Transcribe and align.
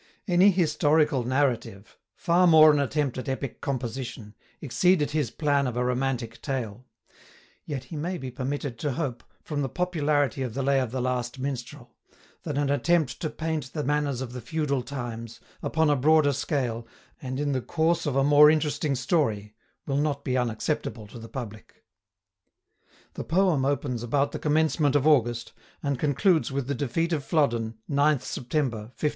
Any 0.27 0.49
Historical 0.49 1.23
Narrative, 1.25 1.95
far 2.15 2.47
more 2.47 2.71
an 2.71 2.79
attempt 2.79 3.19
at 3.19 3.29
Epic 3.29 3.61
composition, 3.61 4.33
exceeded 4.59 5.11
his 5.11 5.29
plan 5.29 5.67
of 5.67 5.77
a 5.77 5.85
Romantic 5.85 6.41
Tale; 6.41 6.87
yet 7.65 7.83
he 7.83 7.95
may 7.95 8.17
be 8.17 8.31
permitted 8.31 8.79
to 8.79 8.93
hope, 8.93 9.23
from 9.43 9.61
the 9.61 9.69
popularity 9.69 10.41
of 10.41 10.55
THE 10.55 10.63
LAY 10.63 10.79
OF 10.79 10.89
THE 10.89 11.01
LAST 11.03 11.37
MINSTREL, 11.37 11.93
that 12.41 12.57
an 12.57 12.71
attempt 12.71 13.19
to 13.19 13.29
paint 13.29 13.73
the 13.73 13.83
manners 13.83 14.21
of 14.21 14.33
the 14.33 14.41
feudal 14.41 14.81
times, 14.81 15.39
upon 15.61 15.87
a 15.91 15.95
broader 15.95 16.33
scale, 16.33 16.87
and 17.21 17.39
in 17.39 17.51
the 17.51 17.61
course 17.61 18.07
of 18.07 18.15
a 18.15 18.23
more 18.23 18.49
interesting 18.49 18.95
story, 18.95 19.53
will 19.85 19.97
not 19.97 20.23
be 20.23 20.35
unacceptable 20.35 21.05
to 21.05 21.19
the 21.19 21.29
Public. 21.29 21.83
The 23.13 23.23
Poem 23.23 23.65
opens 23.65 24.01
about 24.01 24.31
the 24.31 24.39
commencement 24.39 24.95
of 24.95 25.05
August, 25.05 25.53
and 25.83 25.99
concludes 25.99 26.51
with 26.51 26.65
the 26.65 26.73
defeat 26.73 27.13
of 27.13 27.23
Flodden, 27.23 27.75
9th 27.87 28.23
September, 28.23 28.77
1513. 28.97 29.09